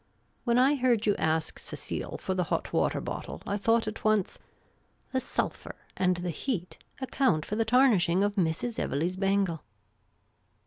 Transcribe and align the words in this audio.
When 0.45 0.57
I 0.57 0.73
heard 0.77 1.05
you 1.05 1.15
ask 1.17 1.59
Cecile 1.59 2.17
for 2.17 2.33
the 2.33 2.45
hot 2.45 2.73
water 2.73 2.99
bottle, 2.99 3.39
I 3.45 3.55
thought 3.55 3.87
at 3.87 4.03
once:' 4.03 4.39
The 5.13 5.21
sulphur 5.21 5.75
and 5.95 6.15
the 6.17 6.31
heat 6.31 6.79
account 6.99 7.45
for 7.45 7.55
the 7.55 7.65
tarnishing 7.65 8.23
of 8.23 8.33
Mrs. 8.33 8.77
Bvelegh's 8.77 9.15
bangle.' 9.17 9.61